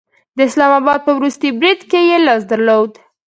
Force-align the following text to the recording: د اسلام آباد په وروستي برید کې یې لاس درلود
د 0.37 0.39
اسلام 0.49 0.71
آباد 0.79 0.99
په 1.05 1.11
وروستي 1.17 1.49
برید 1.59 1.79
کې 1.89 1.99
یې 2.09 2.17
لاس 2.27 2.41
درلود 2.51 2.91